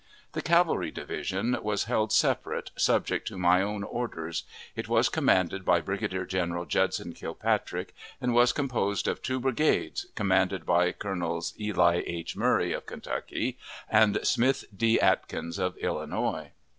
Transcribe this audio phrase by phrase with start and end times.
[0.31, 4.45] The cavalry division was held separate, subject to my own orders.
[4.75, 10.65] It was commanded by Brigadier General Judson Kilpatrick, and was composed of two brigades, commanded
[10.65, 12.35] by Colonels Eli H.
[12.35, 13.59] Murray, of Kentucky,
[13.91, 14.99] and Smith D.
[14.99, 16.49] Atkins, of Illinois.